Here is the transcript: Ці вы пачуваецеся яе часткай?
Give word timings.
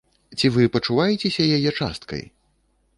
Ці 0.39 0.49
вы 0.55 0.63
пачуваецеся 0.77 1.43
яе 1.59 1.71
часткай? 1.79 2.23